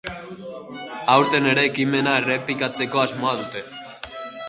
Aurten 1.17 1.51
ere 1.51 1.67
ekimena 1.73 2.17
errepikatzeko 2.23 3.07
asmoa 3.07 3.39
dute. 3.45 3.67